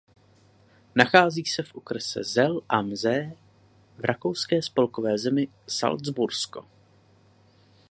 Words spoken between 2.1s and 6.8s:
Zell am See v rakouské spolkové zemi Salcbursko.